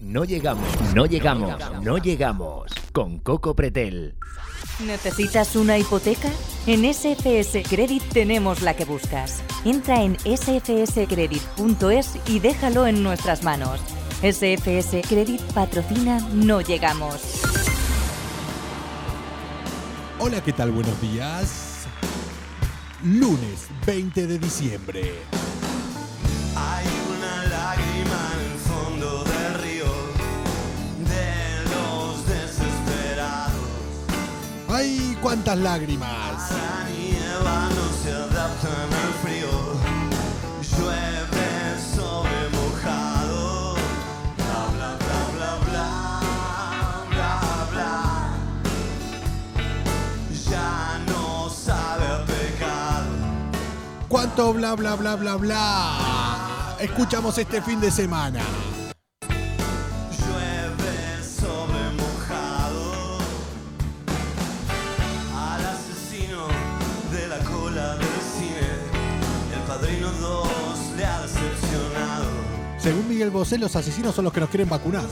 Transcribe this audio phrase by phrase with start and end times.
[0.00, 2.70] No llegamos, no llegamos, no llegamos.
[2.92, 4.14] Con Coco Pretel.
[4.86, 6.28] ¿Necesitas una hipoteca?
[6.68, 9.42] En SFS Credit tenemos la que buscas.
[9.64, 13.80] Entra en sfscredit.es y déjalo en nuestras manos.
[14.22, 17.42] SFS Credit patrocina No Llegamos.
[20.20, 20.70] Hola, ¿qué tal?
[20.70, 21.88] Buenos días.
[23.02, 25.14] Lunes 20 de diciembre.
[34.78, 36.08] ¡Ay, cuántas lágrimas!
[36.52, 39.50] Adán y Eva no se adaptan al frío.
[40.70, 41.50] Llueve
[41.96, 43.74] sobre mojado.
[44.36, 45.90] Bla bla bla bla
[47.10, 47.92] bla bla.
[50.48, 53.16] Ya no sabe pecado.
[54.06, 56.76] ¿Cuánto bla bla bla bla bla?
[56.78, 58.42] Escuchamos este fin de semana.
[73.18, 75.02] Miguel Bosé, los asesinos son los que nos quieren vacunar.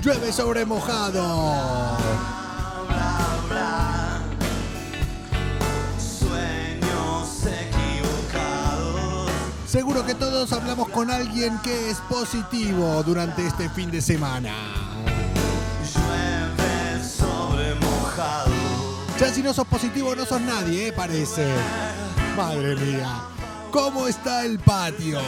[0.00, 1.98] Llueve sobre mojado.
[2.88, 4.22] Bla bla.
[5.98, 9.30] Sueños equivocados.
[9.66, 14.85] Seguro que todos hablamos con alguien que es positivo durante este fin de semana.
[19.18, 20.92] Ya si no sos positivo no sos nadie, ¿eh?
[20.92, 21.46] parece.
[22.36, 23.22] Madre mía.
[23.70, 25.20] ¿Cómo está el patio?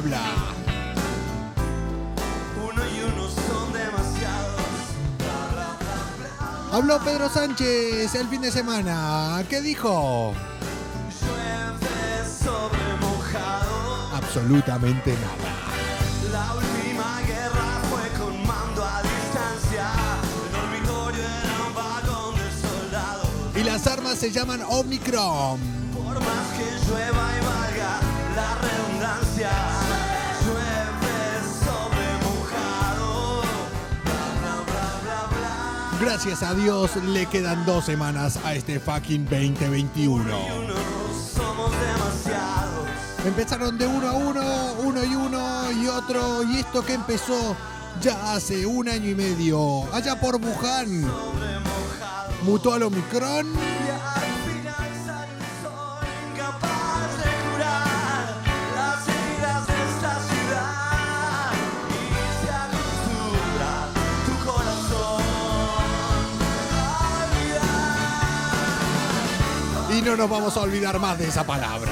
[0.00, 0.74] bla bla bla.
[2.62, 4.60] Uno y uno son demasiados.
[5.18, 6.76] Bla bla bla bla.
[6.76, 9.44] Habló Pedro Sánchez el fin de semana.
[9.48, 10.34] ¿Qué dijo?
[11.20, 14.16] Llueve sobre mojado.
[14.16, 15.52] Absolutamente nada.
[16.32, 19.92] La última guerra fue con mando a distancia.
[20.46, 23.28] El dormitorio era un vagón de soldados.
[23.54, 25.60] Y las armas se llaman Omicron.
[25.94, 27.23] Por más que llueva
[36.04, 40.22] Gracias a Dios le quedan dos semanas a este fucking 2021.
[40.22, 40.74] Uno
[41.34, 42.86] somos demasiados.
[43.24, 44.42] Empezaron de uno a uno,
[44.84, 46.42] uno y uno y otro.
[46.42, 47.56] Y esto que empezó
[48.02, 51.10] ya hace un año y medio, allá por Wuhan,
[52.42, 53.46] mutó al Omicron.
[70.04, 71.90] No nos vamos a olvidar más de esa palabra.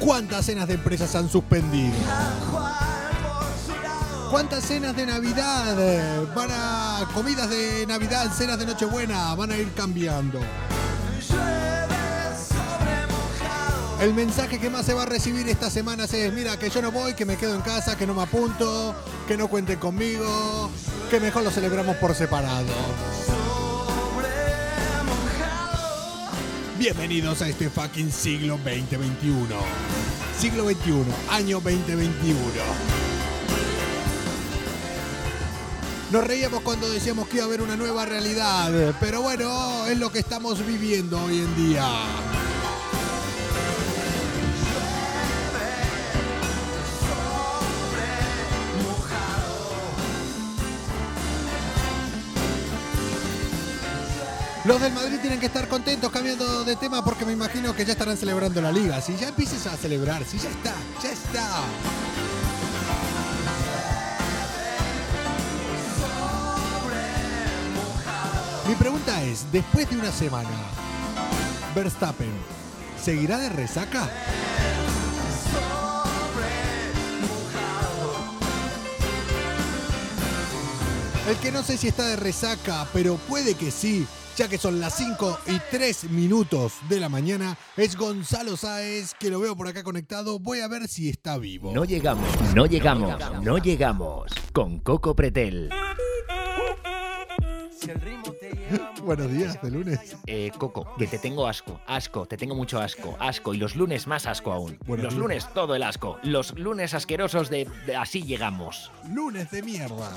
[0.00, 1.94] ¿Cuántas cenas de empresas han suspendido?
[4.36, 5.74] ¿Cuántas cenas de Navidad
[6.34, 10.38] van a comidas de Navidad, cenas de Nochebuena van a ir cambiando?
[13.98, 16.92] El mensaje que más se va a recibir estas semanas es, mira, que yo no
[16.92, 18.94] voy, que me quedo en casa, que no me apunto,
[19.26, 20.70] que no cuenten conmigo,
[21.10, 22.74] que mejor lo celebramos por separado.
[26.78, 29.46] Bienvenidos a este fucking siglo 2021.
[30.38, 33.05] Siglo 21, año 2021.
[36.12, 40.12] Nos reíamos cuando decíamos que iba a haber una nueva realidad, pero bueno, es lo
[40.12, 41.84] que estamos viviendo hoy en día.
[54.64, 57.92] Los del Madrid tienen que estar contentos cambiando de tema porque me imagino que ya
[57.92, 59.00] estarán celebrando la liga.
[59.00, 62.05] Si ya empieces a celebrar, si ya está, ya está.
[68.68, 70.50] Mi pregunta es, después de una semana,
[71.72, 72.32] Verstappen,
[73.00, 74.10] ¿seguirá de resaca?
[81.28, 84.04] El que no sé si está de resaca, pero puede que sí,
[84.36, 89.30] ya que son las 5 y 3 minutos de la mañana, es Gonzalo Sáez, que
[89.30, 90.40] lo veo por acá conectado.
[90.40, 91.72] Voy a ver si está vivo.
[91.72, 94.32] No llegamos, no llegamos, no llegamos.
[94.52, 95.70] Con Coco Pretel.
[99.06, 100.16] Buenos días, de lunes.
[100.26, 103.54] Eh, Coco, que te tengo asco, asco, te tengo mucho asco, asco.
[103.54, 104.76] Y los lunes más asco aún.
[104.84, 106.18] Buenos los lunes todo el asco.
[106.24, 108.90] Los lunes asquerosos de, de así llegamos.
[109.08, 110.10] Lunes de mierda.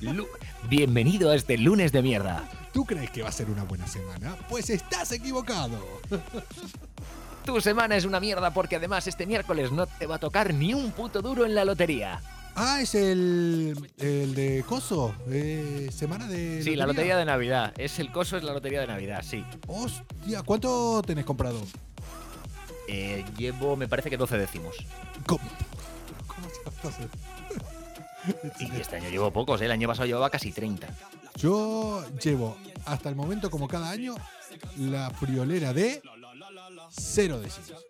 [0.00, 0.26] Lu-
[0.70, 2.42] Bienvenido a este lunes de mierda.
[2.72, 4.34] ¿Tú crees que va a ser una buena semana?
[4.48, 5.78] Pues estás equivocado.
[7.44, 10.72] Tu semana es una mierda porque además este miércoles no te va a tocar ni
[10.72, 12.22] un puto duro en la lotería.
[12.54, 16.62] Ah, es el, el de Coso, eh, semana de...
[16.62, 17.72] Sí, la lotería de Navidad.
[17.78, 19.44] Es el coso, es la lotería de Navidad, sí.
[19.66, 21.60] Hostia, ¿cuánto tenés comprado?
[22.88, 24.76] Eh, llevo, me parece que 12 décimos.
[25.26, 25.40] ¿Cómo,
[26.26, 27.08] ¿Cómo se?
[28.60, 29.64] Y este año llevo pocos, ¿eh?
[29.64, 30.86] el año pasado llevaba casi 30.
[31.36, 34.14] Yo llevo hasta el momento, como cada año,
[34.76, 36.02] la friolera de
[36.90, 37.40] cero.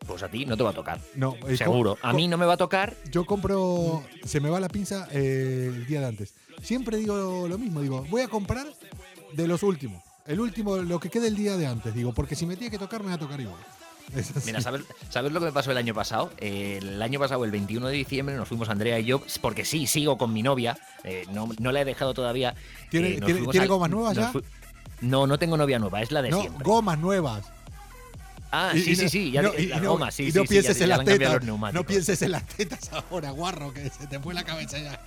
[0.06, 1.00] Pues a ti no te va a tocar.
[1.14, 1.98] No, eh, Seguro.
[2.02, 2.94] A mí no me va a tocar.
[3.10, 6.34] Yo compro, se me va la pinza eh, el día de antes.
[6.62, 8.66] Siempre digo lo mismo, digo, voy a comprar
[9.32, 10.02] de los últimos.
[10.26, 12.78] El último, lo que quede el día de antes, digo, porque si me tiene que
[12.78, 13.58] tocar, me va a tocar igual.
[14.44, 16.30] Mira, ¿sabes, ¿sabes lo que me pasó el año pasado?
[16.38, 19.86] Eh, el año pasado, el 21 de diciembre, nos fuimos Andrea y yo, porque sí,
[19.86, 22.54] sigo con mi novia, eh, no, no la he dejado todavía.
[22.90, 24.32] ¿Tiene- eh, nos tiene- fuimos tiene al- gomas nuevas ya?
[25.00, 26.62] No, no tengo novia nueva, es la de no, siempre.
[26.64, 27.44] gomas nuevas.
[28.52, 29.96] Ah, sí, sí, sí, ya y- no-
[30.46, 31.42] pienses en las tetas.
[31.44, 35.04] No pienses en las tetas ahora, guarro, que se te fue la cabeza ya.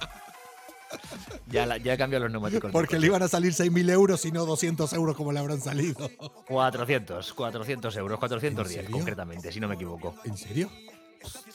[1.48, 2.72] Ya, la- ya he cambiado los neumáticos.
[2.72, 6.10] Porque le iban a salir 6.000 euros y no 200 euros como le habrán salido.
[6.48, 8.92] 400, 400 euros, 410 serio?
[8.92, 10.16] concretamente, si no me equivoco.
[10.24, 10.70] ¿En serio?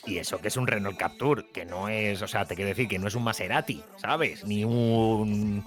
[0.04, 2.88] Y eso que es un Renault Capture, que no es, o sea, te quiero decir
[2.88, 4.44] que no es un Maserati, ¿sabes?
[4.44, 5.64] Ni un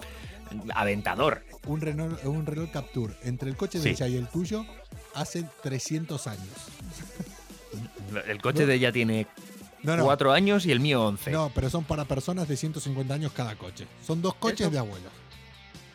[0.74, 1.44] Aventador.
[1.66, 3.90] Un Renault, un Renault Capture entre el coche de Sí.
[3.90, 4.64] ella y el tuyo
[5.14, 6.48] hace 300 años.
[8.28, 9.26] El coche de ella tiene
[9.82, 11.32] No, años y el mío 11.
[11.32, 13.86] No, pero son para personas de 150 años cada coche.
[14.06, 14.70] Son dos coches Eso.
[14.70, 15.12] de abuelos.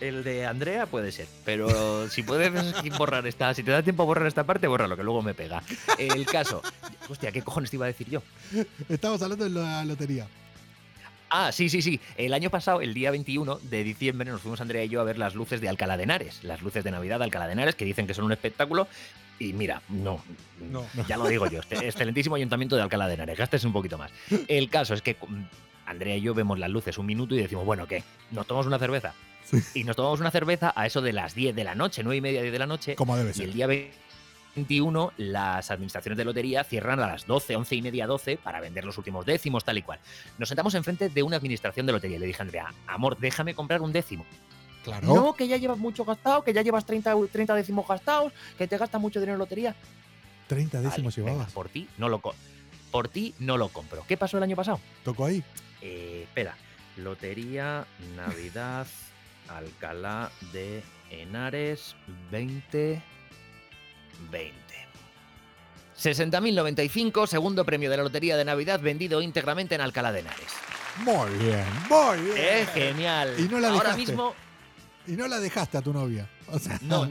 [0.02, 2.52] El de Andrea puede ser, pero si puedes
[2.98, 5.64] borrar esta, si te da tiempo a borrar esta parte, bórralo, que luego me pega.
[5.98, 6.62] El caso.
[7.10, 8.22] Hostia, ¿qué cojones te iba a decir yo?
[8.90, 10.28] Estamos hablando de la lotería.
[11.30, 12.00] Ah, sí, sí, sí.
[12.18, 15.18] El año pasado, el día 21 de diciembre, nos fuimos Andrea y yo a ver
[15.18, 16.44] las luces de Alcalá de Henares.
[16.44, 18.88] Las luces de Navidad de Alcalá de Henares, que dicen que son un espectáculo.
[19.38, 20.24] Y mira, no.
[20.72, 20.86] No.
[21.08, 21.60] Ya lo digo yo.
[21.60, 23.38] este excelentísimo ayuntamiento de Alcalá de Henares.
[23.38, 24.12] Gastes un poquito más.
[24.48, 25.44] El caso es que mm,
[25.86, 28.04] Andrea y yo vemos las luces un minuto y decimos, bueno, ¿qué?
[28.32, 29.14] ¿Nos tomamos una cerveza?
[29.46, 29.58] Sí.
[29.76, 32.22] Y nos tomamos una cerveza a eso de las 10 de la noche, 9 y
[32.22, 32.96] media, 10 de la noche.
[32.96, 33.46] Como debe Y ser.
[33.46, 33.68] el día
[34.64, 38.84] 21, las administraciones de lotería cierran a las 12, 11 y media, 12 para vender
[38.84, 40.00] los últimos décimos, tal y cual.
[40.38, 43.56] Nos sentamos enfrente de una administración de lotería y le dije a Andrea, amor, déjame
[43.56, 44.26] comprar un décimo.
[44.84, 45.08] Claro.
[45.08, 48.68] No, que ya llevas mucho gastado, que ya llevas 30, eu- 30 décimos gastados, que
[48.68, 49.76] te gasta mucho dinero en lotería.
[50.48, 51.54] 30 décimos Vale, venga, llevabas.
[51.54, 52.22] por ti no lo
[52.92, 54.04] por ti no lo compro.
[54.08, 54.80] ¿Qué pasó el año pasado?
[55.04, 55.44] Tocó ahí.
[55.82, 56.56] Eh, espera,
[56.98, 57.86] Lotería
[58.16, 58.88] Navidad
[59.48, 60.82] Alcalá de
[61.12, 61.96] Henares
[64.20, 64.60] 2020.
[65.98, 70.48] 60.095, segundo premio de la Lotería de Navidad vendido íntegramente en Alcalá de Henares.
[71.04, 72.38] Muy bien, muy bien.
[72.38, 73.36] ¡Es genial!
[73.38, 74.00] Y no la Ahora dejaste.
[74.12, 74.34] mismo,
[75.08, 76.30] Y no la dejaste a tu novia.
[76.48, 77.10] O sea, no,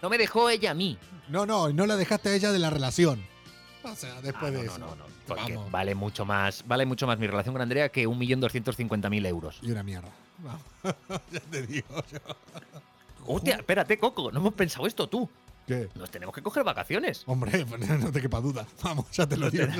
[0.00, 0.96] no me dejó ella a mí.
[1.28, 3.20] no, no, y no la dejaste a ella de la relación.
[3.82, 4.78] O sea, Ah, después no, de no, eso.
[4.80, 5.70] no, no, porque Vamos.
[5.70, 9.58] vale mucho más, vale mucho más mi relación con Andrea que 1.250.000 euros.
[9.60, 10.08] Y una mierda.
[10.38, 10.62] Vamos.
[11.32, 12.18] ya te digo yo.
[13.26, 15.28] Hostia, espérate, Coco, no hemos pensado esto tú.
[15.66, 15.88] ¿Qué?
[15.94, 17.22] Nos tenemos que coger vacaciones.
[17.26, 18.66] Hombre, pues no te quepa duda.
[18.82, 19.66] Vamos, ya te lo digo.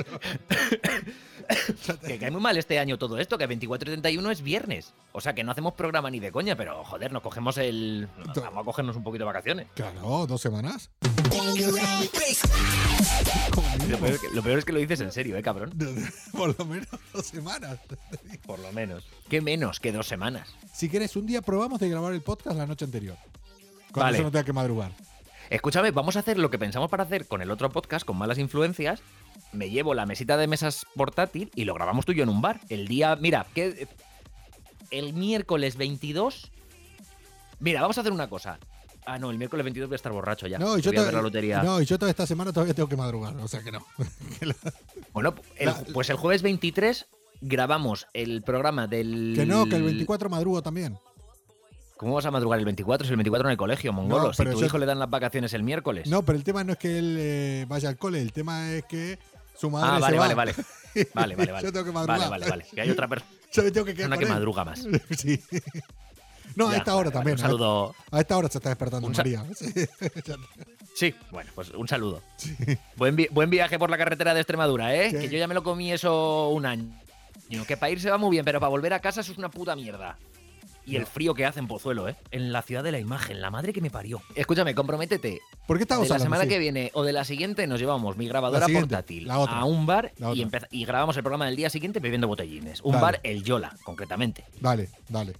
[2.07, 4.93] Que cae muy mal este año todo esto, que 24 y 31 es viernes.
[5.11, 8.07] O sea que no hacemos programa ni de coña, pero joder, nos cogemos el.
[8.35, 9.67] Vamos a cogernos un poquito de vacaciones.
[9.75, 10.89] Claro, dos semanas.
[11.29, 11.43] Como
[13.77, 13.99] Lo mínimo.
[13.99, 15.71] peor, es que, lo peor es que lo dices en serio, ¿eh, cabrón?
[16.31, 17.77] Por lo menos dos semanas.
[18.45, 19.03] Por lo menos.
[19.29, 20.47] ¿Qué menos que dos semanas?
[20.73, 23.17] Si quieres, un día probamos de grabar el podcast la noche anterior.
[23.91, 24.17] Cuando Vale.
[24.17, 24.91] eso no tenga que madrugar.
[25.49, 28.37] Escúchame, vamos a hacer lo que pensamos para hacer con el otro podcast, con malas
[28.37, 29.01] influencias.
[29.53, 32.41] Me llevo la mesita de mesas portátil y lo grabamos tú y yo en un
[32.41, 32.59] bar.
[32.69, 33.87] El día, mira, que
[34.91, 36.51] el miércoles 22.
[37.59, 38.59] Mira, vamos a hacer una cosa.
[39.05, 40.57] Ah, no, el miércoles 22 voy a estar borracho ya.
[40.57, 41.61] No, yo, voy a ver to- la lotería.
[41.61, 43.85] no, yo toda esta semana todavía tengo que madrugar, o sea que no.
[45.13, 47.05] Bueno, el- pues el jueves 23
[47.41, 49.33] grabamos el programa del.
[49.35, 50.97] que no, que el 24 madrugo también.
[51.97, 54.25] ¿Cómo vas a madrugar el 24 si el 24 en el colegio, mongolo?
[54.27, 56.07] No, si tu hijo le dan las vacaciones el miércoles.
[56.09, 58.83] No, pero el tema no es que él eh, vaya al cole, el tema es
[58.85, 59.17] que
[59.57, 60.27] su madre ah, se vale, va.
[60.35, 60.53] vale, vale.
[61.13, 61.65] Vale, vale, vale.
[61.65, 62.19] Yo tengo que madrugar.
[62.19, 62.65] Vale, vale, vale.
[62.73, 64.31] Que hay otra persona Yo tengo que quedar con que él.
[64.31, 64.79] madruga más.
[65.17, 65.41] sí.
[66.55, 67.33] No, a esta hora vale, también.
[67.35, 67.95] Un saludo.
[68.11, 69.43] A, esta hora se está despertando María.
[69.53, 69.73] Sí.
[70.95, 72.21] Sí, bueno, pues un saludo.
[72.95, 75.09] Buen, vi- buen viaje por la carretera de Extremadura, ¿eh?
[75.11, 75.17] Sí.
[75.17, 76.85] Que yo ya me lo comí eso un año.
[77.67, 79.75] Que para irse va muy bien, pero para volver a casa eso es una puta
[79.75, 80.17] mierda.
[80.85, 82.15] Y el frío que hace en Pozuelo, ¿eh?
[82.31, 84.21] En la ciudad de la imagen, la madre que me parió.
[84.35, 85.41] Escúchame, comprométete.
[85.67, 86.25] ¿Por qué estamos de la hablando?
[86.35, 86.49] semana Sí.
[86.49, 89.57] que viene o de la siguiente nos llevamos mi grabadora portátil la otra.
[89.59, 90.59] a un bar La y, otra.
[90.59, 92.81] empeza- y grabamos el programa del día siguiente bebiendo botellines.
[92.81, 93.01] Un Dale.
[93.01, 94.45] bar, el Yola, concretamente.
[94.61, 95.33] Dale, dale.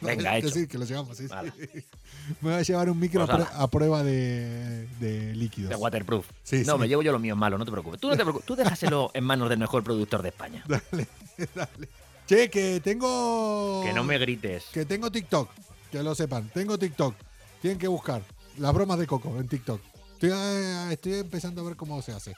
[0.00, 0.48] Venga, hecho.
[0.48, 1.26] Sí, que lo llevamos, sí.
[2.40, 5.70] Me voy a llevar un micro Pues a, a prueba de, de líquidos.
[5.70, 6.26] De waterproof.
[6.42, 6.78] Sí, no, sí.
[6.80, 8.00] me llevo yo lo mío en malo, no te preocupes.
[8.00, 8.46] Tú no te preocupes.
[8.46, 10.64] Tú déjaselo en manos del mejor productor de España.
[10.68, 11.06] Dale,
[11.54, 11.88] dale.
[12.26, 13.82] Che, que tengo.
[13.84, 14.64] Que no me grites.
[14.72, 15.48] Que tengo TikTok.
[15.92, 16.48] Que lo sepan.
[16.52, 17.14] Tengo TikTok.
[17.62, 18.22] Tienen que buscar
[18.58, 19.80] las bromas de Coco en TikTok.
[20.14, 22.34] Estoy, eh, estoy empezando a ver cómo se hace.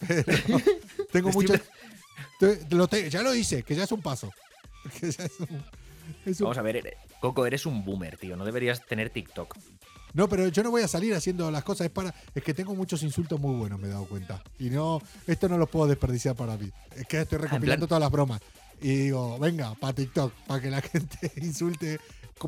[1.12, 4.32] Pero tengo te- ya lo hice, que ya es un paso.
[5.00, 5.62] Que ya es un-
[6.26, 8.36] es un- Vamos a ver, eres- Coco, eres un boomer, tío.
[8.36, 9.56] No deberías tener TikTok.
[10.14, 11.86] No, pero yo no voy a salir haciendo las cosas.
[11.86, 12.12] Es para.
[12.34, 14.42] Es que tengo muchos insultos muy buenos, me he dado cuenta.
[14.58, 15.00] Y no.
[15.26, 16.70] Esto no lo puedo desperdiciar para mí.
[16.96, 18.40] Es que estoy recopilando plan- todas las bromas.
[18.82, 22.00] Y digo, venga, para TikTok, para que la gente insulte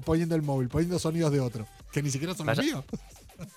[0.04, 1.66] poniendo el móvil, poniendo sonidos de otro.
[1.92, 2.84] Que ni siquiera son los Vas míos.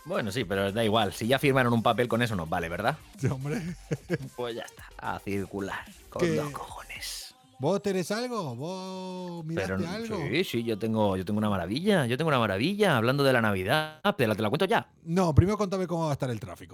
[0.06, 1.14] Bueno, sí, pero da igual.
[1.14, 2.98] Si ya firmaron un papel con eso, nos vale, ¿verdad?
[3.20, 3.62] Sí, hombre.
[4.36, 4.90] Pues ya está.
[4.98, 5.86] A circular.
[6.10, 7.36] Con los cojones.
[7.60, 8.56] ¿Vos tenés algo?
[8.56, 10.18] ¿Vos miraste Pero algo?
[10.30, 12.08] sí, sí, yo tengo, yo tengo una maravilla.
[12.08, 12.98] Yo tengo una maravilla.
[12.98, 14.00] Hablando de la Navidad.
[14.18, 14.90] Te la, te la cuento ya.
[15.04, 16.74] No, primero contame cómo va a estar el tráfico.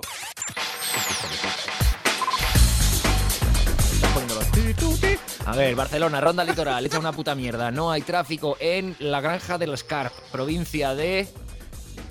[5.46, 7.72] A ver, Barcelona, ronda litoral, echa una puta mierda.
[7.72, 11.28] No hay tráfico en la granja del Escarp, provincia de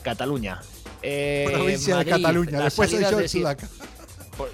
[0.02, 0.60] Cataluña.
[1.02, 2.60] Eh, Provincia Madrid, de Cataluña.
[2.60, 3.68] Después soy salidas yo de el sudaca.
[4.36, 4.50] por-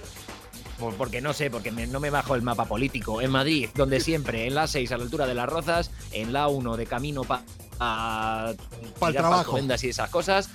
[0.79, 3.21] por- porque no sé, porque me- no me bajo el mapa político.
[3.21, 6.49] En Madrid, donde siempre, en la 6 a la altura de las Rozas, en la
[6.49, 7.43] 1 de camino para
[7.81, 8.53] a
[8.99, 9.53] Pa'l tirar trabajo.
[9.85, 10.49] Y esas cosas,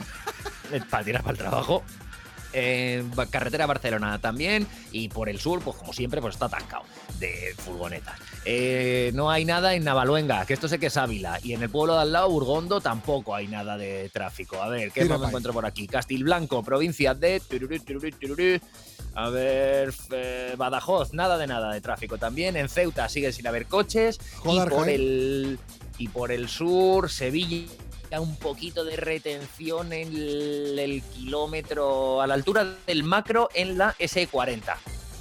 [0.90, 1.84] para tirar para el trabajo.
[2.56, 6.84] Eh, carretera Barcelona también y por el sur, pues como siempre, pues está atascado
[7.24, 8.20] de furgonetas.
[8.44, 11.70] Eh, no hay nada en Navaluenga, que esto sé que es Ávila, y en el
[11.70, 14.62] pueblo de al lado, Burgondo, tampoco hay nada de tráfico.
[14.62, 15.88] A ver, ¿qué más me encuentro por aquí?
[15.88, 17.42] Castilblanco, provincia de...
[19.16, 22.58] A ver, eh, Badajoz, nada de nada de tráfico también.
[22.58, 24.20] En Ceuta sigue sin haber coches.
[24.40, 25.60] Joder, y por el
[26.00, 32.34] y por el sur, Sevilla, un poquito de retención en el, el kilómetro a la
[32.34, 34.76] altura del macro en la S40.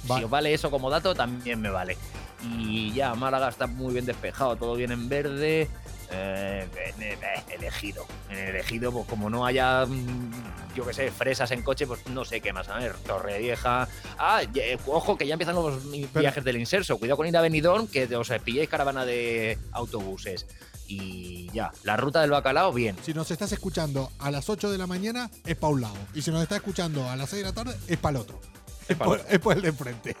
[0.05, 1.97] Si os vale eso como dato, también me vale.
[2.43, 5.69] Y ya, Málaga está muy bien despejado, todo bien en verde.
[6.11, 6.67] Eh,
[6.99, 7.17] eh,
[7.57, 8.05] elegido.
[8.29, 12.05] En el elegido, pues como no haya, mm, yo qué sé, fresas en coche, pues
[12.07, 12.69] no sé qué más.
[12.69, 13.87] A ver, Torrevieja.
[14.19, 15.81] Ah, eh, ojo, que ya empiezan los
[16.11, 16.97] Pero- viajes del inserso.
[16.99, 20.45] Cuidado con ir a Benidorm, que os pilléis caravana de autobuses.
[20.87, 22.95] Y ya, la ruta del bacalao, bien.
[23.01, 25.95] Si nos estás escuchando a las 8 de la mañana, es para un lado.
[26.13, 28.39] Y si nos estás escuchando a las 6 de la tarde, es para el otro.
[28.87, 29.27] Es por, otro.
[29.29, 30.15] es por el de enfrente.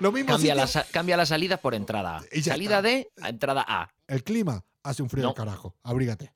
[0.00, 2.42] Lo mismo Cambia, sitio, la, cambia las salidas por entrada A.
[2.42, 2.82] Salida está.
[2.82, 3.88] D a entrada A.
[4.08, 5.28] el clima hace un frío No.
[5.30, 5.74] del carajo.
[5.82, 6.32] Abrígate.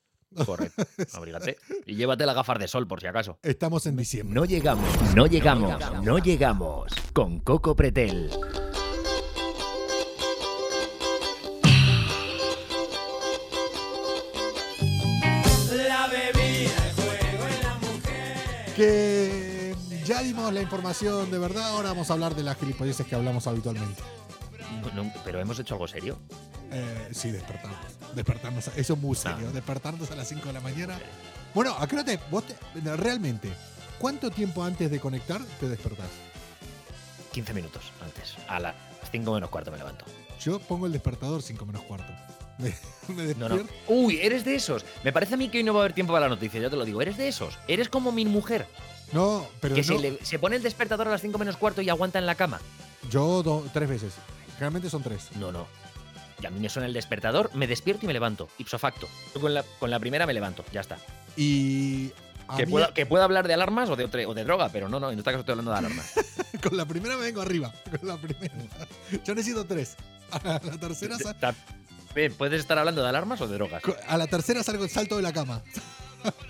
[0.46, 0.82] Correcto.
[1.12, 1.56] Abrígate.
[1.86, 3.38] Y llévate las gafas de sol por si acaso.
[3.42, 4.34] Estamos en diciembre.
[4.34, 6.92] No llegamos, no llegamos, no llegamos.
[7.12, 8.30] Con Coco Pretel.
[15.88, 18.74] La bebida, el juego y la mujer.
[18.76, 19.09] Que
[20.20, 21.68] ya dimos la información de verdad.
[21.70, 24.02] Ahora vamos a hablar de las gilipolleces que hablamos habitualmente.
[25.24, 26.18] Pero hemos hecho algo serio.
[26.70, 27.78] Eh, sí, despertarnos.
[28.14, 28.68] Despertarnos.
[28.76, 29.46] Eso es muy serio.
[29.48, 29.52] Ah.
[29.52, 30.98] Despertarnos a las 5 de la mañana.
[31.54, 32.56] Bueno, ¿a qué hora te, vos te-
[32.96, 33.50] realmente,
[33.98, 36.06] ¿cuánto tiempo antes de conectar te despertás?
[37.32, 38.34] 15 minutos antes.
[38.46, 38.74] A las
[39.10, 40.04] 5 menos cuarto me levanto.
[40.40, 42.12] Yo pongo el despertador 5 menos cuarto.
[42.60, 42.74] Me,
[43.14, 43.64] me No, no.
[43.88, 44.84] Uy, eres de esos.
[45.02, 46.68] Me parece a mí que hoy no va a haber tiempo para la noticia, ya
[46.68, 47.00] te lo digo.
[47.00, 47.58] Eres de esos.
[47.66, 48.66] Eres como mi mujer,
[49.12, 51.82] No, pero que no, se, le- se pone el despertador a las 5 menos cuarto
[51.82, 52.60] y aguanta en la cama.
[53.10, 54.14] yo do- tres veces.
[54.54, 55.28] Generalmente son tres.
[55.36, 55.66] No, no.
[56.42, 59.08] Y a mí me suena el despertador, me despierto y me levanto, ipso facto.
[59.34, 60.98] Yo con la, con la primera me levanto, ya está.
[61.36, 62.08] Y
[62.56, 64.88] Que mí- pueda, que pueda hablar de alarmas o de, otra- o de droga, pero
[64.88, 66.12] no, no, en este caso estoy hablando de alarmas.
[66.62, 67.72] con la primera me vengo arriba.
[67.98, 68.54] Con la primera.
[69.24, 69.96] Yo necesito tres.
[70.30, 71.54] A la tercera, sa- Ta-
[72.14, 73.82] eh, ¿Puedes estar hablando de alarmas o de drogas?
[74.08, 75.62] a la tercera salgo salto de la cama.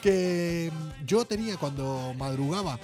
[0.00, 0.70] que
[1.06, 2.78] yo tenía cuando madrugaba,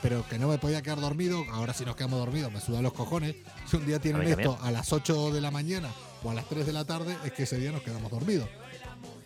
[0.00, 1.44] pero que no me podía quedar dormido.
[1.52, 3.36] Ahora si nos quedamos dormidos, me sudan los cojones.
[3.68, 4.66] Si un día tienen A esto también.
[4.66, 5.88] a las 8 de la mañana
[6.22, 8.48] o a las 3 de la tarde, es que ese día nos quedamos dormidos.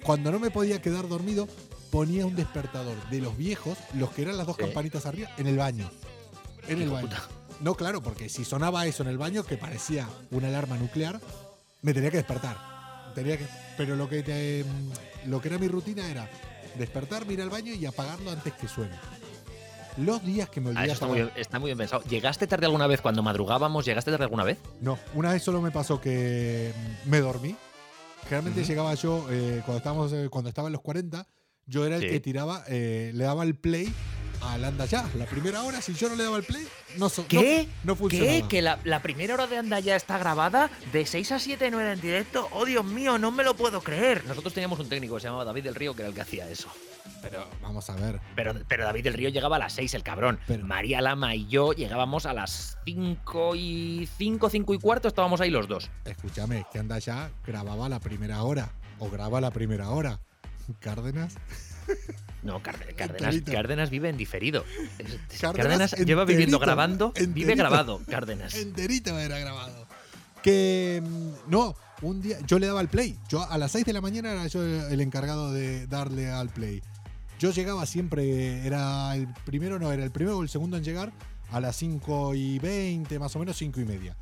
[0.05, 1.49] cuando no me podía quedar dormido,
[1.91, 4.63] ponía un despertador de los viejos, los que eran las dos Sí.
[4.63, 5.91] campanitas arriba, en el baño.
[6.69, 7.09] En el baño.
[7.09, 7.23] puta.
[7.61, 11.21] No, claro, porque si sonaba eso en el baño, que parecía una alarma nuclear,
[11.83, 12.57] me tenía que despertar.
[13.17, 14.65] Tenía que, pero lo que, te-
[15.27, 16.31] lo que era mi rutina era
[16.79, 18.97] despertar, mirar al baño y apagarlo antes que suene.
[19.97, 22.03] Los días que me Ah, olvidé eso está muy, bien, está muy bien pensado.
[22.05, 23.85] ¿Llegaste tarde alguna vez cuando madrugábamos?
[23.87, 24.59] ¿Llegaste tarde alguna vez?
[24.81, 26.73] No, una vez solo me pasó que
[27.07, 27.57] mm, me dormí.
[28.25, 31.27] Generalmente llegaba yo, eh, cuando, estábamos, eh, cuando estaba en los 40,
[31.67, 32.09] yo era el Sí.
[32.09, 33.93] que tiraba, eh, le daba el play
[34.43, 35.05] al anda ya.
[35.17, 36.67] La primera hora, si yo no le daba el play,
[36.97, 37.69] no, so- ¿Qué?
[37.85, 38.31] no, no funcionaba.
[38.33, 38.45] ¿Qué?
[38.49, 40.71] ¿Que la, la primera hora de anda ya está grabada?
[40.93, 42.49] ¿De 6 a 7 no era en directo?
[42.53, 43.19] ¡Oh, Dios mío!
[43.19, 44.25] No me lo puedo creer.
[44.27, 46.49] Nosotros teníamos un técnico que se llamaba David del Río, que era el que hacía
[46.49, 46.69] eso.
[47.23, 48.21] Pero vamos a ver.
[48.37, 50.39] Pero, pero David del Río llegaba a las 6, el cabrón.
[50.47, 55.41] Pero- María Lama y yo llegábamos a las 5 y 5, 5 y cuarto, estábamos
[55.41, 55.91] ahí los dos.
[56.05, 58.71] Escúchame, que anda ya grababa la primera hora.
[58.99, 60.21] O graba la primera hora.
[60.81, 61.35] Cárdenas.
[62.43, 64.65] No, Cárdenas, Cárdenas, vive en diferido.
[65.41, 67.57] Cárdenas Cárdenas lleva viviendo enterito, grabando, vive enterito.
[67.57, 68.55] grabado, Cárdenas.
[68.55, 69.87] Enterito era grabado.
[70.43, 73.19] Que mm, no, un día yo le daba al play.
[73.29, 76.83] Yo a las 6 de la mañana era yo el encargado de darle al play.
[77.41, 81.13] Yo llegaba siempre, era el primero, no, era el primero o el segundo en llegar
[81.51, 84.17] a las 5 y 20, más o menos 5 y media.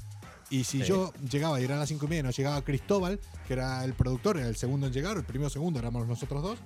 [0.50, 0.85] Y si Sí.
[0.87, 4.38] yo llegaba y eran las 5 y media, no llegaba Cristóbal, que era el productor,
[4.38, 6.59] era el segundo en llegar, el primero o segundo éramos nosotros dos,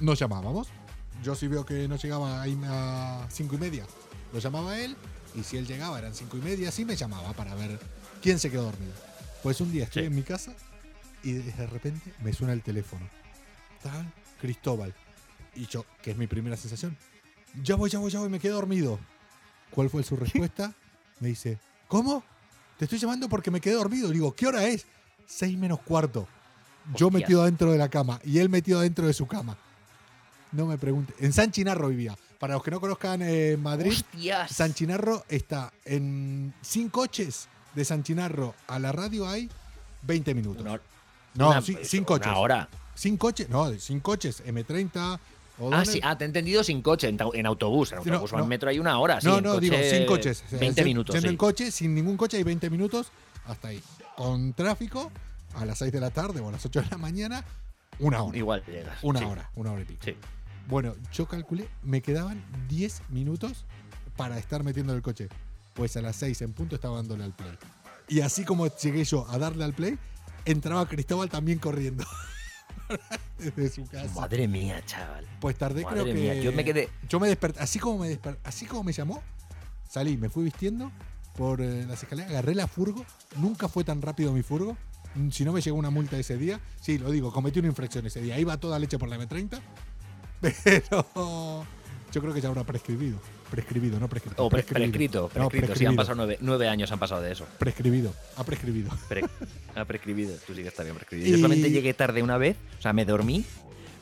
[0.00, 0.68] nos llamábamos.
[1.22, 3.86] Yo si veo que no llegaba a 5 y media,
[4.32, 4.96] lo llamaba él,
[5.34, 7.78] y si él llegaba eran 5 y media, sí me llamaba para ver
[8.22, 8.92] quién se quedó dormido.
[9.42, 10.06] Pues un día estoy Sí.
[10.08, 10.54] en mi casa
[11.22, 13.08] y de repente me suena el teléfono.
[13.82, 14.94] Tal, Cristóbal.
[15.54, 16.96] Y yo, que es mi primera sensación,
[17.62, 18.98] ya voy, ya voy, ya voy, me quedé dormido.
[19.70, 20.74] ¿Cuál fue su respuesta?
[21.20, 22.22] Me dice, ¿cómo?
[22.78, 24.10] Te estoy llamando porque me quedé dormido.
[24.10, 24.84] Digo, ¿qué hora es?
[25.26, 26.28] Seis menos cuarto.
[26.94, 27.12] Yo Hostias.
[27.22, 29.56] metido adentro de la cama y él metido adentro de su cama.
[30.56, 31.12] No me pregunte.
[31.20, 32.16] En San Chinarro vivía.
[32.38, 34.50] Para los que no conozcan eh, Madrid, ¡Hostias!
[34.50, 39.48] San Chinarro está en sin coches de San Chinarro a la radio hay
[40.02, 40.62] 20 minutos.
[40.62, 40.80] Una-
[41.34, 42.26] no, una- sin, sin coches.
[42.26, 42.68] Una hora.
[42.94, 45.18] Sin coches, no, sin coches, M30
[45.58, 47.92] o Ah, sí, ah, te he entendido sin coche, en, en autobús.
[47.92, 48.42] En Sí, no, autobús o no.
[48.44, 49.20] en metro hay una hora.
[49.20, 50.42] sí, no, no, digo, coche, sin coches.
[50.46, 51.12] O sea, 20 si- minutos.
[51.14, 51.32] Siendo sí.
[51.32, 53.08] en coche, sin ningún coche hay 20 minutos
[53.46, 53.82] hasta ahí.
[54.16, 55.10] Con tráfico,
[55.54, 57.44] a las 6 de la tarde o a las 8 de la mañana,
[57.98, 58.36] una hora.
[58.36, 58.98] Igual llegas.
[59.02, 59.24] Una sí.
[59.26, 60.00] hora, una hora y pico.
[60.04, 60.16] Sí.
[60.68, 63.64] Bueno, yo calculé, me quedaban 10 minutos
[64.16, 65.28] para estar metiendo el coche.
[65.74, 67.56] Pues a las 6 en punto estaba dándole al play.
[68.08, 69.98] Y así como llegué yo a darle al play,
[70.44, 72.04] entraba Cristóbal también corriendo.
[73.38, 74.12] Desde su casa.
[74.18, 75.26] Madre mía, chaval.
[75.40, 76.20] Pues tardé Madre creo que.
[76.20, 77.60] mía, yo me quedé- Yo me desperté.
[77.60, 79.22] Así como me desper- así como me llamó,
[79.88, 80.90] salí, me fui vistiendo
[81.36, 83.04] por eh, las escaleras, agarré la furgo.
[83.36, 84.76] Nunca fue tan rápido mi furgo.
[85.16, 86.60] Mm, Si no me llegó una multa ese día.
[86.80, 88.38] Sí, lo digo, cometí una infracción ese día.
[88.38, 89.60] Iba toda leche por la M30.
[90.64, 91.66] Pero
[92.12, 93.18] yo creo que ya habrá prescribido.
[93.50, 94.44] Prescribido, no prescrito.
[94.44, 94.90] O pre- prescribido.
[94.90, 95.50] prescrito, No, prescrito.
[95.50, 95.90] Sí, prescribido.
[95.90, 97.46] han pasado nueve, nueve años han pasado de eso.
[97.58, 98.12] Prescribido.
[98.36, 98.90] Ha prescribido.
[99.08, 99.24] Pre-
[99.74, 100.34] ha prescribido.
[100.46, 101.28] Tú sí que está bien prescribido.
[101.28, 103.44] Y- Yo solamente llegué tarde una vez, o sea, me dormí.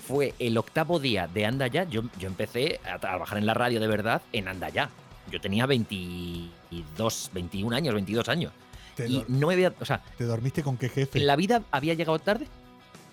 [0.07, 1.85] Fue el octavo día de Anda Ya.
[1.85, 4.91] Yo, yo empecé a trabajar en la radio de verdad en Anda Ya.
[5.31, 8.53] Yo tenía 22, 21 años, 22 años.
[8.95, 9.75] ¿Te, Y no me había.
[9.81, 11.19] O sea, te dormiste con qué jefe?
[11.19, 12.47] en la vida había llegado tarde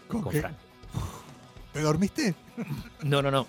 [0.08, 0.34] ¿Con con?
[0.34, 0.56] Fran.
[1.74, 2.36] ¿Te dormiste?
[3.04, 3.48] No, no, no.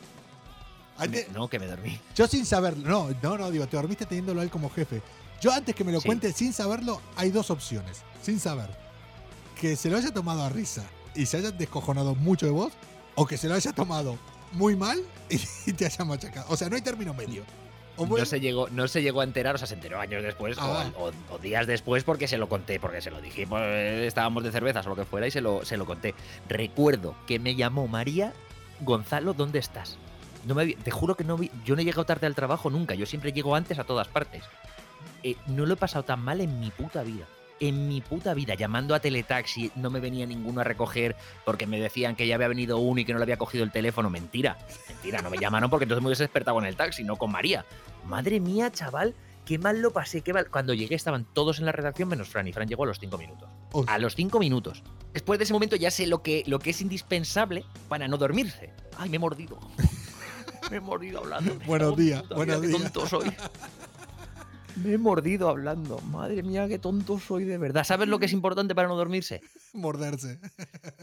[1.08, 1.98] Me- no, que me dormí.
[2.14, 5.02] Yo sin saberlo, no, no, no, digo, te dormiste teniéndolo a él como jefe.
[5.40, 6.06] Yo antes que me lo Sí.
[6.06, 8.02] cuente sin saberlo, hay dos opciones.
[8.22, 8.68] Sin saber.
[9.60, 12.72] Que se lo haya tomado a risa y se haya descojonado mucho de vos,
[13.16, 14.16] o que se lo haya tomado
[14.52, 15.38] muy mal y,
[15.72, 16.46] te haya machacado.
[16.48, 17.42] O sea, no hay término medio.
[18.06, 20.90] No se, llegó, no se llegó a enterar, o sea, se enteró años después Ah.
[20.96, 23.62] o, o- o días después porque se lo conté, porque se lo dije, pues,
[24.06, 26.14] estábamos de cervezas o lo que fuera y se lo, se lo conté.
[26.48, 28.32] Recuerdo que me llamó María
[28.80, 29.96] Gonzalo, ¿dónde estás?
[30.46, 32.94] No me te juro que no vi, yo no he llegado tarde al trabajo nunca,
[32.94, 34.42] yo siempre llego antes a todas partes.
[35.22, 37.26] Eh, no lo he pasado tan mal en mi puta vida.
[37.62, 41.78] En mi puta vida, llamando a Teletaxi, no me venía ninguno a recoger porque me
[41.80, 44.10] decían que ya había venido uno y que no le había cogido el teléfono.
[44.10, 47.30] Mentira, mentira, no me llamaron porque entonces me hubiese despertado en el taxi, no con
[47.30, 47.64] María.
[48.04, 50.50] Madre mía, chaval, qué mal lo pasé, qué mal.
[50.50, 53.16] Cuando llegué estaban todos en la redacción menos Fran y Fran llegó a los cinco
[53.16, 53.48] minutos.
[53.70, 54.82] os- A los cinco minutos.
[55.12, 58.72] Después de ese momento ya sé lo que, lo que es indispensable para no dormirse.
[58.98, 59.60] Ay, me he mordido.
[60.70, 61.54] Me he mordido hablando.
[61.66, 62.80] Buenos días, buenos días.
[62.80, 63.30] tonto soy.
[64.76, 65.98] Me he mordido hablando.
[66.00, 67.84] Madre mía, qué tonto soy de verdad.
[67.84, 69.40] ¿Sabes lo que es importante para no dormirse?
[69.74, 70.38] morderse.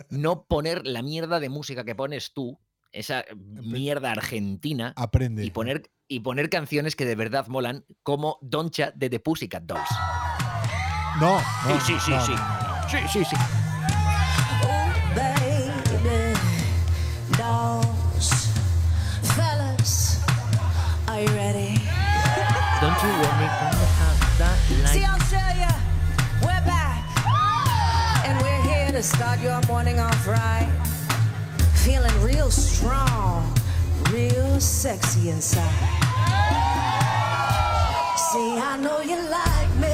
[0.10, 2.60] No poner la mierda de música que pones tú,
[2.92, 5.46] esa mierda argentina, Aprende.
[5.46, 9.90] y poner, y poner canciones que de verdad molan, como Doncha de The Pussycat Dolls.
[11.20, 12.32] No, Sí, no, sí, sí, no, sí.
[12.32, 12.90] no, no.
[12.90, 13.36] Sí, sí, sí.
[29.70, 30.68] Morning off right.
[31.86, 33.56] Feeling real strong,
[34.12, 35.64] real sexy inside.
[38.30, 39.94] See, I know you like me.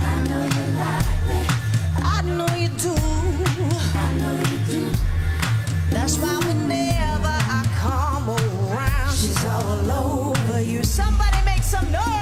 [0.00, 1.38] I know you like me.
[2.02, 2.94] I know you do.
[3.94, 4.90] I know you do.
[5.90, 10.82] That's why whenever I come around, she's all over you.
[10.82, 12.15] Somebody make some noise.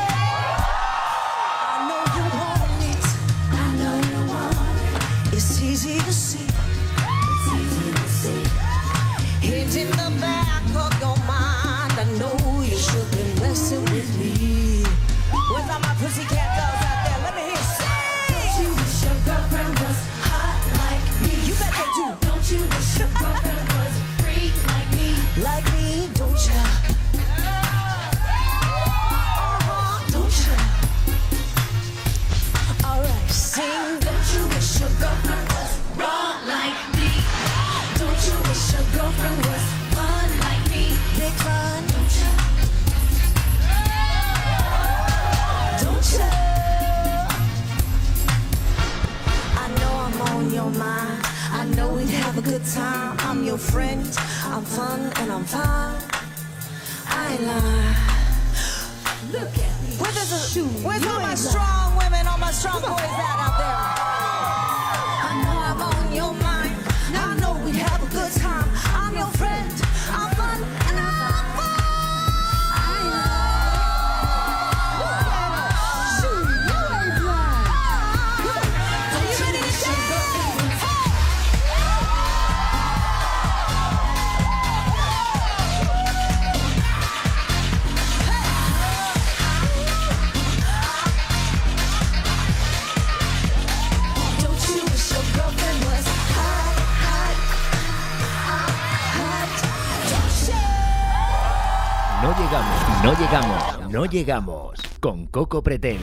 [103.95, 104.81] No llegamos.
[104.99, 106.01] Con Coco Pretel.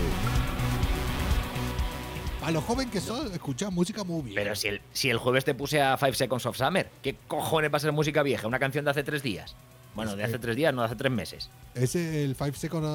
[2.42, 4.36] A lo joven que sos, escuchás música muy bien.
[4.36, 7.70] Pero si el, si el jueves te puse a Five Seconds of Summer, ¿qué cojones
[7.70, 8.48] va a ser música vieja?
[8.48, 9.58] ¿Una canción de hace tres días?
[9.94, 11.50] Bueno, de hace tres días, no de hace tres meses.
[11.76, 12.88] ¿Ese el Five Seconds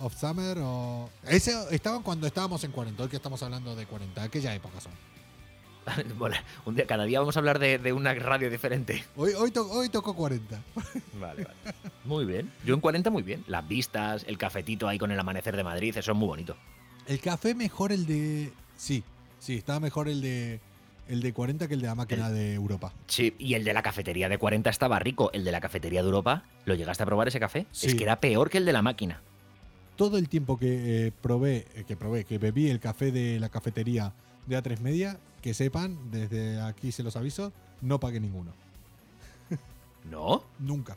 [0.00, 1.10] of Summer o...?
[1.28, 4.92] Ese estaban cuando estábamos en 40, hoy que estamos hablando de 40, aquella época son.
[6.18, 9.04] Bueno, un día, cada día vamos a hablar de, de una radio diferente.
[9.16, 10.60] Hoy, hoy, to- hoy tocó 40.
[11.20, 11.74] Vale, vale.
[12.04, 12.50] Muy bien.
[12.64, 13.44] Yo en 40 muy bien.
[13.46, 16.56] Las vistas, el cafetito ahí con el amanecer de Madrid, eso es muy bonito.
[17.06, 18.52] El café mejor el de...
[18.76, 19.02] Sí,
[19.38, 20.60] sí, estaba mejor el de
[21.06, 22.92] el de 40 que el de la máquina de Europa.
[23.08, 25.30] Sí, y el de la cafetería de 40 estaba rico.
[25.34, 27.66] El de la cafetería de Europa, ¿lo llegaste a probar ese café?
[27.72, 27.88] Sí.
[27.88, 29.20] Es que era peor que el de la máquina.
[29.96, 33.50] Todo el tiempo que eh, probé, eh, que probé, que bebí el café de la
[33.50, 34.14] cafetería
[34.46, 37.52] de A3 Media, que sepan, desde aquí se los aviso,
[37.82, 38.50] no pagué ninguno.
[40.10, 40.42] ¿No?
[40.58, 40.96] Nunca.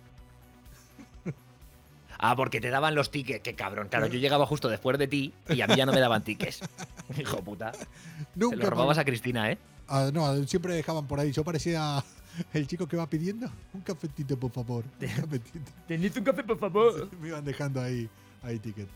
[2.17, 3.43] Ah, porque te daban los tickets.
[3.43, 3.89] Qué cabrón.
[3.89, 6.61] Claro, yo llegaba justo después de ti y a mí ya no me daban tickets.
[7.19, 7.73] Hijo puta.
[7.73, 7.85] Se
[8.35, 8.55] Nunca.
[8.55, 9.01] lo robabas pagué.
[9.01, 9.57] a Cristina, ¿eh?
[9.89, 11.33] Ah, no, siempre dejaban por ahí.
[11.33, 12.01] Yo parecía
[12.53, 14.85] el chico que va pidiendo un cafetito, por favor.
[15.01, 15.71] Un cafetito.
[15.89, 17.09] Tenés un café, por favor.
[17.19, 18.09] Me iban dejando ahí,
[18.43, 18.87] ahí ticket.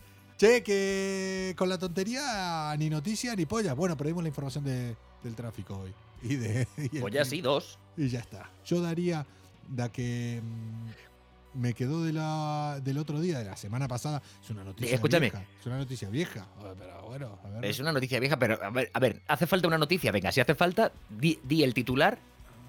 [0.41, 3.75] Che, que con la tontería ni noticia ni polla.
[3.75, 5.93] Bueno, perdimos la información de- del tráfico hoy.
[6.23, 7.77] Y de, y el Pues ya sí, dos.
[7.95, 8.49] Y ya está.
[8.65, 9.23] Yo daría
[9.69, 14.19] da que mm, me quedó de la, del otro día, de la semana pasada.
[14.43, 15.29] Es una noticia Escúchame.
[15.29, 15.45] vieja.
[15.59, 16.47] Es una noticia vieja.
[16.79, 17.65] Pero bueno, a ver.
[17.65, 20.11] Es una noticia vieja, pero a ver, a ver, hace falta una noticia.
[20.11, 22.17] Venga, si hace falta, di, di el titular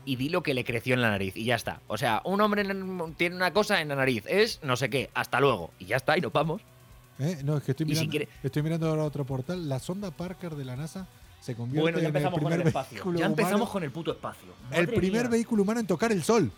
[0.04, 1.80] y di lo que le creció en la nariz y ya está.
[1.86, 5.08] O sea, un hombre en- tiene una cosa en la nariz, es no sé qué,
[5.14, 5.70] hasta luego.
[5.78, 6.60] Y ya está, y nos vamos.
[7.22, 7.40] ¿Eh?
[7.44, 9.68] No, es que estoy si mirando, quiere- estoy mirando ahora otro portal.
[9.68, 11.06] La sonda Parker de la NASA
[11.40, 13.14] se convierte Bueno, ya en empezamos el con el espacio.
[13.14, 14.48] Ya empezamos humano- con el puto espacio.
[14.72, 15.30] el primer mía.
[15.30, 16.50] vehículo humano en tocar el sol.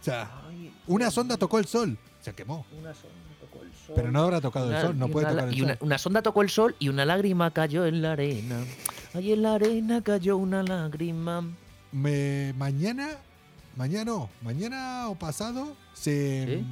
[0.00, 1.96] O sea, Ay, una sonda tocó el sol.
[2.20, 2.66] Se quemó.
[2.78, 3.92] una sonda tocó el sol.
[3.96, 5.86] Pero no habrá tocado el sol, no puede una tocar el y una, sol.
[5.86, 8.56] una sonda tocó el sol y una lágrima cayó en la arena.
[9.14, 11.42] Ahí en la arena cayó una lágrima.
[11.92, 13.08] Me, mañana,
[13.76, 16.66] mañana no, mañana o pasado se, ¿Sí?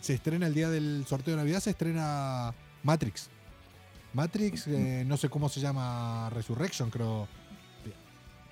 [0.00, 3.30] se estrena el día del sorteo de Navidad, se estrena Matrix.
[4.12, 7.28] Matrix, eh, no sé cómo se llama, Resurrection, creo.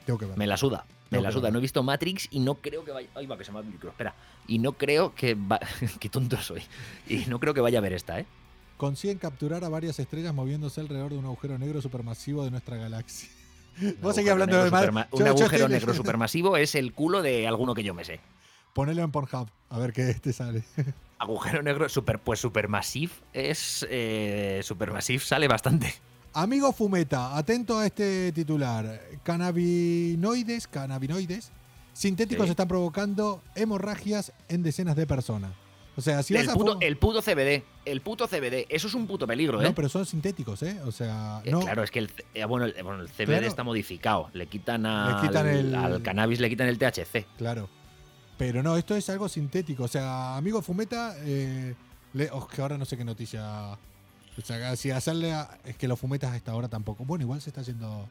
[0.06, 0.36] Tengo que ver.
[0.36, 0.84] Me la suda.
[1.10, 1.50] Me la suda.
[1.50, 3.08] No he visto Matrix y no creo que vaya.
[3.14, 3.90] Ay, va, que se me va el micro.
[3.90, 4.14] Espera.
[4.48, 5.34] Y no creo que.
[5.34, 5.60] va-
[6.00, 6.62] Qué tonto soy.
[7.06, 8.26] Y no creo que vaya a ver esta, ¿eh?
[8.78, 13.28] Consiguen capturar a varias estrellas moviéndose alrededor de un agujero negro supermasivo de nuestra galaxia.
[14.02, 14.76] Vos seguís hablando de Yo-
[15.12, 18.18] Un yo agujero estoy- negro supermasivo es el culo de alguno que yo me sé.
[18.72, 20.64] Ponelo en Pornhub, a ver qué te sale.
[21.18, 22.18] Agujero negro super.
[22.18, 23.86] Pues supermassive es.
[23.90, 25.94] Eh, supermassive sale bastante.
[26.34, 29.00] Amigo Fumeta, atento a este titular.
[29.22, 31.52] Cannabinoides, cannabinoides
[31.92, 32.50] sintéticos Sí.
[32.52, 35.52] están provocando hemorragias en decenas de personas.
[35.94, 37.62] O sea, si vas el, a puto, fu- el puto CBD.
[37.84, 38.64] El puto CBD.
[38.70, 39.64] Eso es un puto peligro, ¿eh?
[39.64, 40.80] No, pero son sintéticos, ¿eh?
[40.86, 41.60] O sea, Eh, no.
[41.60, 43.46] Claro, es que el, eh, bueno, el, bueno, el CBD Claro.
[43.46, 44.30] está modificado.
[44.32, 47.26] Le quitan, al, quitan el- al cannabis, le quitan el THC.
[47.36, 47.68] Claro.
[48.44, 49.84] Pero no, esto es algo sintético.
[49.84, 51.76] O sea, amigo Fumeta, eh,
[52.12, 53.72] le- oh, que ahora no sé qué noticia.
[54.36, 57.04] O sea, si hacerle a- es que los fumetas a esta hora tampoco.
[57.04, 58.08] Bueno, igual se está yendo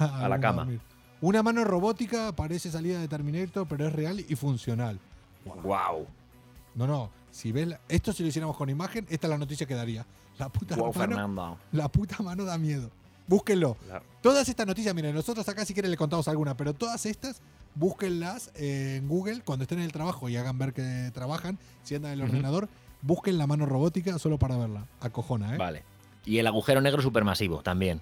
[0.00, 0.62] A la cama.
[0.64, 0.80] dormir.
[1.20, 4.98] Una mano robótica parece salida de Terminator, pero es real y funcional.
[5.44, 6.08] Wow.
[6.74, 7.10] No, no.
[7.30, 10.04] Si ves la- esto si lo hiciéramos con imagen, esta es la noticia que daría.
[10.38, 11.58] La puta Wow, mano, Fernando.
[11.70, 12.90] la puta mano da miedo.
[13.28, 13.76] Búsquenlo.
[13.88, 17.40] La- Todas estas noticias, miren, nosotros acá si quieren le contamos alguna, pero todas estas,
[17.74, 21.94] búsquenlas eh, en Google cuando estén en el trabajo y hagan ver que trabajan, si
[21.94, 22.68] andan en el ordenador,
[23.02, 24.86] busquen la mano robótica solo para verla.
[25.00, 25.58] Acojona, ¿eh?
[25.58, 25.84] Vale.
[26.24, 28.00] Y el agujero negro supermasivo también.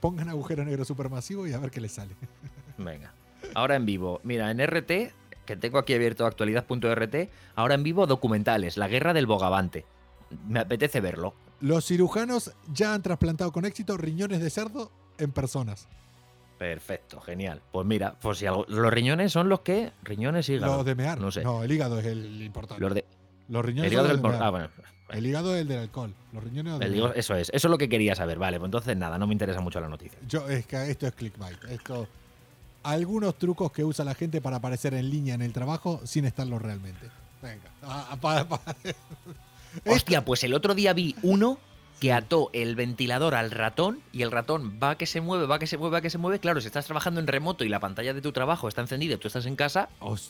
[0.00, 2.14] Pongan agujero negro supermasivo y a ver qué les sale.
[2.78, 3.12] Venga.
[3.54, 4.20] Ahora en vivo.
[4.22, 5.12] Mira, en RT,
[5.44, 9.84] que tengo aquí abierto actualidad.rt, ahora en vivo documentales, La guerra del bogavante.
[10.46, 11.34] Me apetece verlo.
[11.60, 15.88] Los cirujanos ya han trasplantado con éxito riñones de cerdo en personas.
[16.58, 17.60] Perfecto, genial.
[17.70, 20.76] Pues mira, pues si algo- los riñones son los que riñones y hígado.
[20.76, 21.20] Los de mear.
[21.20, 21.42] No sé.
[21.44, 22.80] No, el hígado es el importante.
[22.80, 23.04] Los de
[23.48, 24.68] Los riñones el hígado son los de ah, bueno.
[25.10, 26.12] El hígado es el del alcohol.
[26.32, 28.38] Los riñones El hígado- eso es, eso es lo que quería saber.
[28.38, 30.18] Vale, pues entonces nada, no me interesa mucho la noticia.
[30.26, 31.62] Yo, es que esto es clickbait.
[31.70, 32.08] Esto,
[32.82, 36.58] algunos trucos que usa la gente para aparecer en línea en el trabajo sin estarlo
[36.58, 37.06] realmente.
[37.42, 37.70] Venga.
[38.20, 38.46] Pa-
[39.86, 41.58] Hostia, pues el otro día vi uno
[42.00, 45.66] que ató el ventilador al ratón y el ratón va que se mueve, va que
[45.66, 46.38] se mueve, va que se mueve.
[46.40, 49.16] Claro, si estás trabajando en remoto y la pantalla de tu trabajo está encendida y
[49.16, 49.88] tú estás en casa,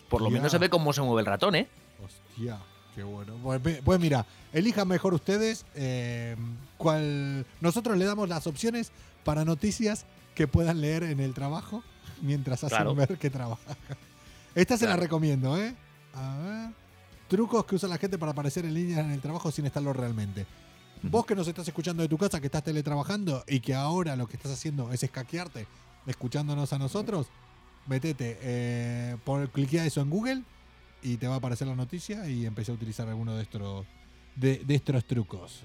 [0.08, 1.68] por lo menos se ve cómo se mueve el ratón, ¿eh?
[2.04, 2.58] Hostia,
[2.94, 3.34] qué bueno.
[3.42, 6.36] Pues, pues mira, elijan mejor ustedes eh,
[6.78, 7.44] cuál.
[7.60, 8.92] Nosotros le damos las opciones
[9.24, 11.82] para noticias que puedan leer en el trabajo
[12.22, 12.94] mientras hacen Claro.
[12.94, 13.76] ver que trabajan.
[14.54, 15.74] Esta se la recomiendo, ¿eh?
[16.14, 16.70] A ver.
[17.28, 20.46] Trucos que usa la gente para aparecer en línea en el trabajo sin estarlo realmente.
[21.02, 24.26] Vos que nos estás escuchando de tu casa, que estás teletrabajando y que ahora lo
[24.26, 25.66] que estás haciendo es escaquearte
[26.06, 27.26] escuchándonos a nosotros,
[27.86, 30.42] metete, eh, pon- cliquea eso en Google
[31.02, 33.84] y te va a aparecer la noticia y empecé a utilizar alguno de estos
[34.36, 35.64] de, de estos trucos.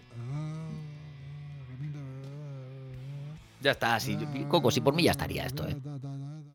[3.62, 4.18] Ya está, sí.
[4.50, 5.78] Coco, si por mí ya estaría esto, ¿eh?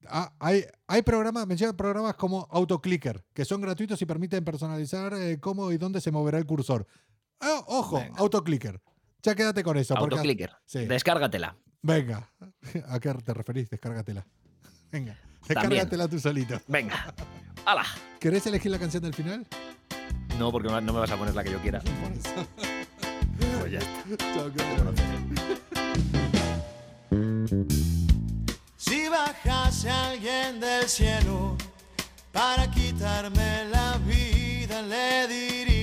[0.09, 5.39] Ah, hay, hay programas, mencionan programas como AutoClicker, que son gratuitos y permiten personalizar eh,
[5.39, 6.87] cómo y dónde se moverá el cursor.
[7.41, 8.19] Ah, ojo, Venga.
[8.19, 8.81] AutoClicker.
[9.23, 9.95] Ya quédate con eso.
[9.95, 10.53] porque- Autoclicker.
[10.65, 10.87] Sí.
[10.87, 11.57] Descárgatela.
[11.83, 12.29] Venga.
[12.89, 13.69] ¿A qué te referís?
[13.71, 14.27] Descárgatela.
[14.93, 15.15] Venga.
[15.47, 15.71] También.
[15.71, 16.61] Descárgatela tú solito.
[16.69, 17.15] Venga.
[17.65, 17.85] ¡Hala!
[18.21, 19.47] ¿Querés elegir la canción del final?
[20.39, 21.81] No, porque no me vas a poner la que yo quiera.
[22.03, 22.47] Por eso.
[23.61, 24.35] Pues ya está.
[24.35, 24.67] Chao, que-
[28.77, 31.57] Si bajase alguien del cielo
[32.33, 35.76] para quitarme la vida, le diría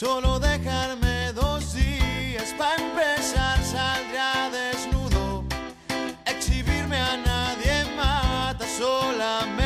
[0.00, 5.44] solo dejarme dos días para empezar, saldría desnudo,
[6.24, 9.59] exhibirme a nadie mata, solamente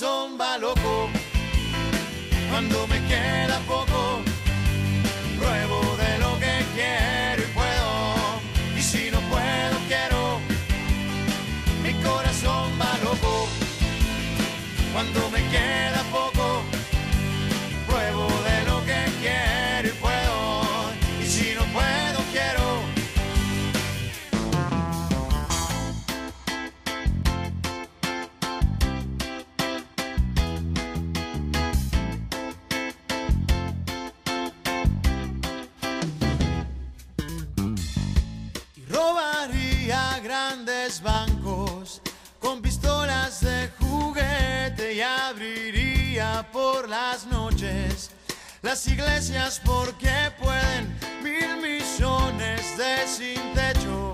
[0.00, 1.10] corazón va loco.
[2.50, 3.79] Cuando me queda poco
[49.00, 54.12] iglesias porque pueden mil millones de sin techo.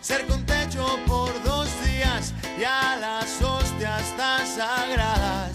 [0.00, 5.52] Ser con techo por dos días y a las hostias tan sagradas.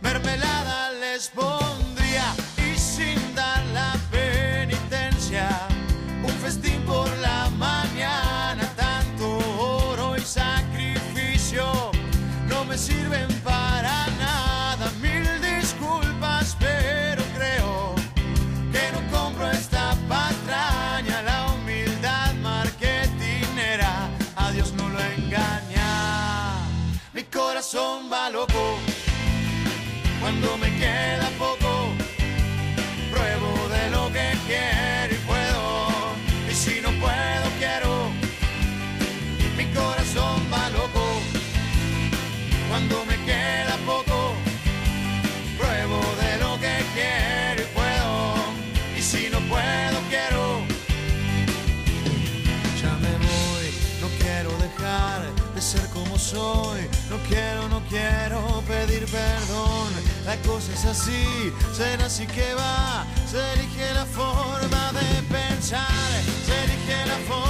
[0.00, 2.26] Mermelada les pondría
[2.58, 5.48] y sin dar la penitencia.
[6.22, 11.64] Un festín por la mañana, tanto oro y sacrificio.
[12.48, 13.39] No me sirven
[30.80, 31.70] queda poco.
[33.12, 35.66] Pruebo de lo que quiero y puedo.
[36.50, 38.10] Y si no puedo, quiero.
[39.56, 41.04] Mi corazón va loco
[42.68, 44.18] cuando me queda poco.
[45.58, 48.14] Pruebo de lo que quiero y puedo.
[48.98, 50.42] Y si no puedo, quiero.
[52.82, 53.66] Ya me voy,
[54.02, 55.20] no quiero dejar
[55.54, 56.88] de ser como soy.
[57.30, 59.88] Quiero, no quiero pedir perdón.
[60.26, 63.06] La cosa es así, será así que va.
[63.30, 65.86] Se elige la forma de pensar,
[66.44, 67.49] se elige la forma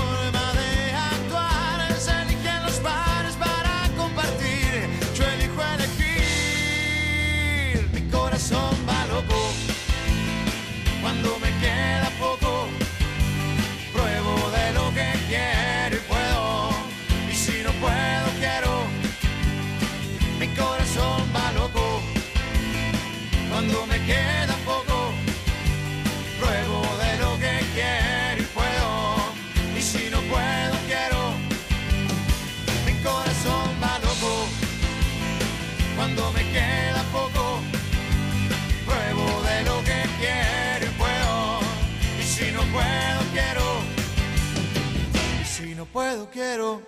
[45.92, 46.82] puedo, quiero.